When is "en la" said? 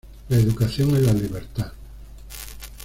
0.95-1.13